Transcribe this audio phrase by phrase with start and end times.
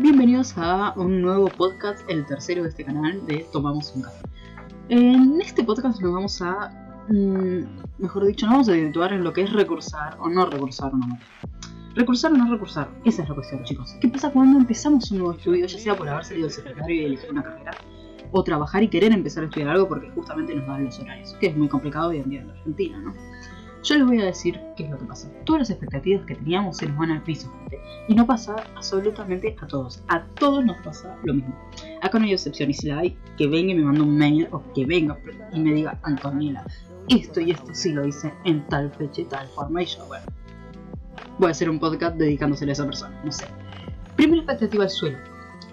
[0.00, 4.28] Bienvenidos a un nuevo podcast, el tercero de este canal de Tomamos un Café.
[4.90, 6.70] En este podcast nos vamos a,
[7.08, 7.62] mm,
[7.98, 11.08] mejor dicho, nos vamos a situar en lo que es recursar o no recursar una
[11.08, 11.34] materia.
[11.96, 13.96] Recursar o no recursar, esa es la cuestión, chicos.
[14.00, 17.04] ¿Qué pasa cuando empezamos un nuevo estudio, ya sea por haber salido del secretario y
[17.04, 17.72] elegir una carrera,
[18.30, 21.48] o trabajar y querer empezar a estudiar algo porque justamente nos dan los horarios, que
[21.48, 23.14] es muy complicado hoy en día en Argentina, ¿no?
[23.84, 25.30] Yo les voy a decir qué es lo que pasa.
[25.44, 27.80] Todas las expectativas que teníamos se nos van al piso, gente.
[28.08, 30.02] Y no pasa absolutamente a todos.
[30.08, 31.54] A todos nos pasa lo mismo.
[32.02, 32.70] Acá no hay excepción.
[32.70, 35.16] Y si la hay, que venga y me mande un mail o que venga
[35.52, 36.66] y me diga, Antoniela,
[37.08, 39.82] esto y esto sí lo hice en tal fecha y tal forma.
[39.82, 40.26] Y yo, bueno,
[41.38, 43.20] voy a hacer un podcast dedicándosele a esa persona.
[43.24, 43.46] No sé.
[44.16, 45.18] Primera expectativa del suelo.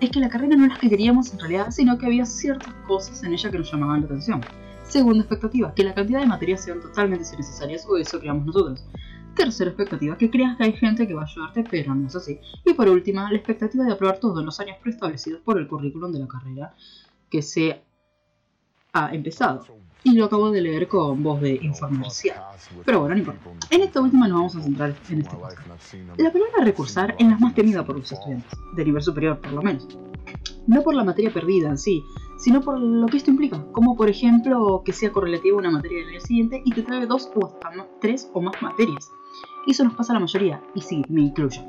[0.00, 2.72] Es que la carrera no era la que queríamos en realidad, sino que había ciertas
[2.86, 4.40] cosas en ella que nos llamaban la atención.
[4.88, 8.84] Segunda expectativa, que la cantidad de materias sean totalmente innecesarias o eso creamos nosotros.
[9.34, 12.40] Tercera expectativa, que creas que hay gente que va a ayudarte, pero no es así.
[12.64, 16.10] Y por última, la expectativa de aprobar todo en los años preestablecidos por el currículum
[16.10, 16.74] de la carrera
[17.30, 17.82] que se
[18.94, 19.64] ha empezado.
[20.04, 22.46] Y lo acabo de leer con voz de informalidad.
[22.86, 23.66] Pero bueno, no importa.
[23.70, 25.94] En esta última nos vamos a centrar en este podcast.
[26.16, 29.62] La palabra recursar es la más temida por los estudiantes, de nivel superior por lo
[29.62, 29.86] menos.
[30.66, 32.02] No por la materia perdida en sí,
[32.38, 35.98] sino por lo que esto implica, como por ejemplo que sea correlativo a una materia
[35.98, 39.10] del año siguiente y que traiga dos o hasta tres o más materias.
[39.66, 41.60] Eso nos pasa a la mayoría, y sí, me incluyo.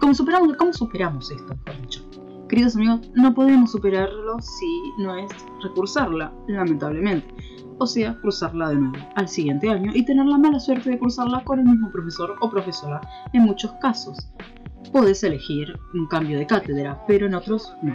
[0.00, 2.02] ¿Cómo superamos, cómo superamos esto, mejor dicho?
[2.48, 7.26] Queridos amigos, no podemos superarlo si no es recursarla, lamentablemente.
[7.78, 11.42] O sea, cruzarla de nuevo al siguiente año y tener la mala suerte de cruzarla
[11.44, 13.00] con el mismo profesor o profesora
[13.32, 14.28] en muchos casos.
[14.92, 17.94] Puedes elegir un cambio de cátedra, pero en otros no.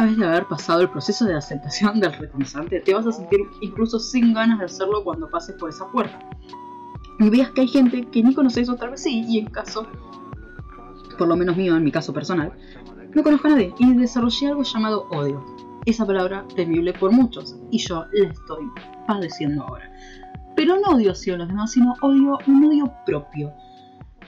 [0.00, 3.40] Una vez de haber pasado el proceso de aceptación del recursante, te vas a sentir
[3.60, 6.18] incluso sin ganas de hacerlo cuando pases por esa puerta.
[7.18, 9.86] Y veas que hay gente que ni conoces o tal vez sí, y en caso,
[11.18, 12.50] por lo menos mío, en mi caso personal,
[13.14, 15.44] no conozco a nadie y desarrollé algo llamado odio.
[15.84, 18.70] Esa palabra temible por muchos, y yo la estoy
[19.06, 19.92] padeciendo ahora.
[20.56, 23.52] Pero no odio hacia los demás, sino odio un odio propio.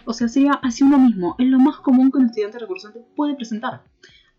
[0.04, 1.34] O sea, sería hacia uno mismo.
[1.38, 3.84] Es lo más común que un estudiante recursante puede presentar.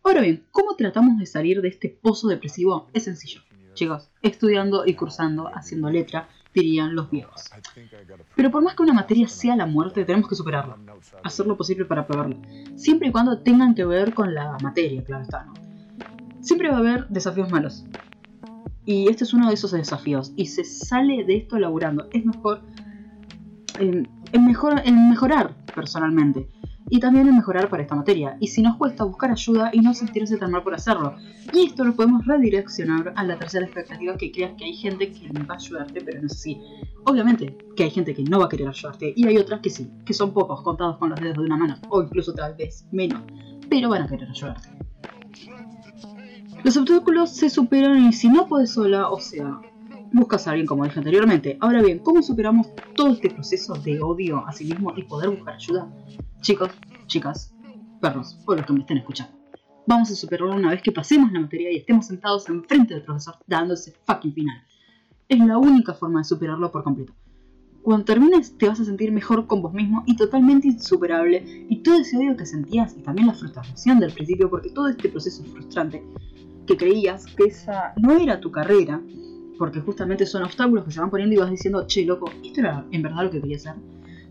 [0.06, 2.90] Ahora bien, ¿cómo tratamos de salir de este pozo depresivo?
[2.92, 3.42] Es sencillo.
[3.74, 7.50] Chicos, estudiando y cursando, haciendo letra, dirían los viejos.
[8.36, 10.78] Pero por más que una materia sea la muerte, tenemos que superarla.
[11.24, 12.36] Hacer lo posible para aprobarla.
[12.76, 15.54] Siempre y cuando tengan que ver con la materia, claro está, ¿no?
[16.42, 17.86] Siempre va a haber desafíos malos.
[18.86, 20.34] Y este es uno de esos desafíos.
[20.36, 22.10] Y se sale de esto laburando.
[22.12, 22.62] Es mejor,
[23.80, 24.04] eh,
[24.38, 26.50] mejor en mejorar personalmente
[26.90, 29.94] y también en mejorar para esta materia, y si nos cuesta buscar ayuda y no
[29.94, 31.16] sentirse tan mal por hacerlo.
[31.54, 35.28] Y esto lo podemos redireccionar a la tercera expectativa que creas que hay gente que
[35.30, 36.62] va a ayudarte, pero no es así.
[37.06, 39.92] Obviamente que hay gente que no va a querer ayudarte, y hay otras que sí,
[40.06, 43.22] que son pocos, contados con los dedos de una mano, o incluso tal vez menos,
[43.70, 44.70] pero van a querer ayudarte.
[46.64, 49.60] Los obstáculos se superan y si no puedes sola, o sea,
[50.14, 51.58] buscas a alguien como dije anteriormente.
[51.60, 55.56] Ahora bien, ¿cómo superamos todo este proceso de odio a sí mismo y poder buscar
[55.56, 55.92] ayuda?
[56.44, 56.72] Chicos,
[57.08, 57.56] chicas,
[58.02, 59.34] perros, o los que me estén escuchando.
[59.88, 63.36] Vamos a superarlo una vez que pasemos la materia y estemos sentados enfrente del profesor
[63.48, 64.62] dando ese fucking final.
[65.30, 67.14] Es la única forma de superarlo por completo.
[67.82, 72.02] Cuando termines te vas a sentir mejor con vos mismo y totalmente insuperable y todo
[72.02, 76.04] ese odio que sentías y también la frustración del principio porque todo este proceso frustrante
[76.68, 79.02] que creías que esa no era tu carrera
[79.58, 82.86] porque justamente son obstáculos que se van poniendo y vas diciendo, che, loco, esto era
[82.92, 83.76] en verdad lo que quería hacer.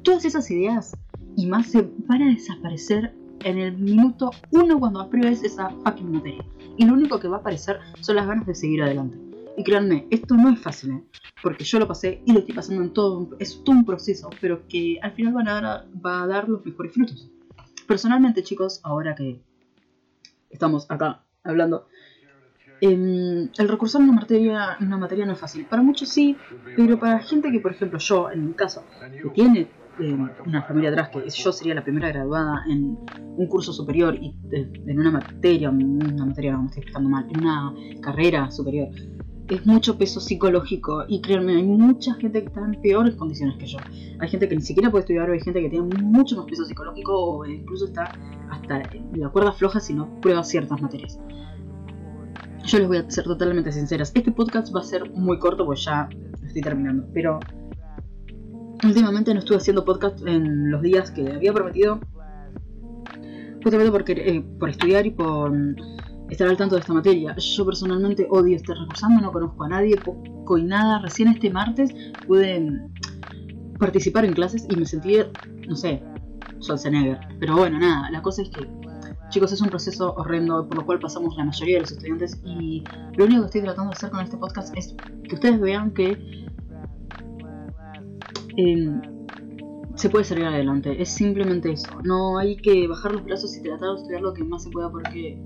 [0.02, 0.94] Todas esas ideas
[1.36, 6.44] y más se van a desaparecer en el minuto uno cuando apruebes esa fucking materia.
[6.76, 9.18] Y lo único que va a aparecer son las ganas de seguir adelante.
[9.56, 11.02] Y créanme, esto no es fácil, ¿eh?
[11.42, 14.66] porque yo lo pasé y lo estoy pasando en todo, es todo un proceso, pero
[14.66, 17.30] que al final van a dar, va a dar los mejores frutos.
[17.86, 19.42] Personalmente, chicos, ahora que
[20.50, 21.86] estamos acá hablando,
[22.84, 25.64] Em, el recursar una materia, una materia no es fácil.
[25.66, 26.36] Para muchos sí,
[26.76, 28.84] pero para gente que, por ejemplo, yo, en mi caso,
[29.22, 29.68] que tiene
[30.00, 32.98] em, una familia atrás, que yo sería la primera graduada en
[33.36, 37.40] un curso superior y en una materia, una materia no me estoy explicando mal, en
[37.40, 38.88] una carrera superior,
[39.48, 43.66] es mucho peso psicológico y créanme, hay mucha gente que está en peores condiciones que
[43.66, 43.78] yo.
[44.20, 47.12] Hay gente que ni siquiera puede estudiar, hay gente que tiene mucho más peso psicológico
[47.12, 48.12] o incluso está
[48.50, 48.82] hasta
[49.14, 51.18] la cuerda floja si no prueba ciertas materias.
[52.64, 54.12] Yo les voy a ser totalmente sinceras.
[54.14, 56.08] Este podcast va a ser muy corto porque ya
[56.46, 57.04] estoy terminando.
[57.12, 57.40] Pero
[58.84, 62.00] últimamente no estuve haciendo podcast en los días que había prometido.
[63.62, 65.52] Justamente porque, eh, por estudiar y por
[66.30, 67.36] estar al tanto de esta materia.
[67.36, 70.98] Yo personalmente odio estar recursando, no conozco a nadie, poco y nada.
[71.00, 71.94] Recién este martes
[72.26, 72.80] pude
[73.78, 75.18] participar en clases y me sentí,
[75.68, 76.02] no sé,
[76.60, 77.20] Schwarzenegger.
[77.38, 78.66] Pero bueno, nada, la cosa es que
[79.32, 82.84] Chicos, es un proceso horrendo por lo cual pasamos la mayoría de los estudiantes y
[83.16, 84.94] lo único que estoy tratando de hacer con este podcast es
[85.26, 86.44] que ustedes vean que
[88.56, 89.00] eh,
[89.94, 91.00] se puede salir adelante.
[91.00, 91.90] Es simplemente eso.
[92.04, 94.90] No hay que bajar los brazos y tratar de estudiar lo que más se pueda
[94.90, 95.40] porque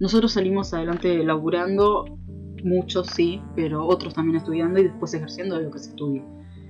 [0.00, 2.04] nosotros salimos adelante laburando,
[2.62, 6.24] muchos sí, pero otros también estudiando y después ejerciendo de lo que se estudia.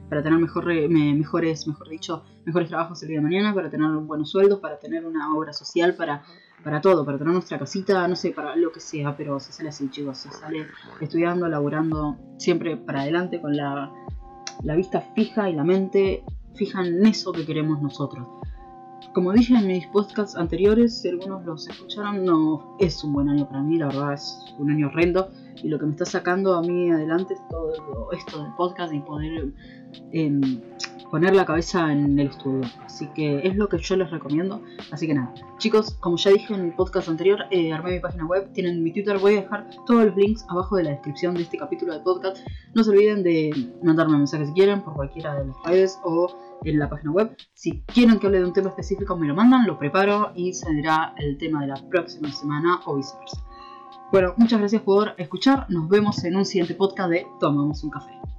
[0.08, 4.31] Para tener mejor, mejores, mejor dicho, mejores trabajos el día de mañana, para tener buenos
[4.31, 6.23] sueldos, para tener una obra social, para,
[6.64, 9.69] para todo, para tener nuestra casita, no sé, para lo que sea, pero se sale
[9.69, 10.67] así, chicos, se sale
[11.02, 13.93] estudiando, laburando, siempre para adelante con la,
[14.62, 16.25] la vista fija y la mente
[16.55, 18.26] fija en eso que queremos nosotros.
[19.14, 23.49] Como dije en mis podcasts anteriores, si algunos los escucharon, no es un buen año
[23.49, 25.28] para mí, la verdad es un año horrendo.
[25.62, 29.00] Y lo que me está sacando a mí adelante es todo esto del podcast y
[29.00, 29.52] poder
[30.12, 30.60] em,
[31.10, 32.69] poner la cabeza en el estudio.
[32.84, 34.62] Así que es lo que yo les recomiendo.
[34.90, 38.26] Así que nada, chicos, como ya dije en el podcast anterior, eh, armé mi página
[38.26, 41.43] web, tienen mi Twitter, voy a dejar todos los links abajo de la descripción de
[41.43, 42.38] este capítulo de podcast.
[42.75, 43.50] No se olviden de
[43.82, 46.34] mandarme mensajes si quieren por cualquiera de las redes o
[46.64, 47.37] en la página web.
[47.55, 51.14] Si quieren que hable de un tema específico, me lo mandan, lo preparo y será
[51.19, 53.44] el tema de la próxima semana o viceversa.
[54.10, 55.66] Bueno, muchas gracias por escuchar.
[55.69, 58.38] Nos vemos en un siguiente podcast de Tomamos un café.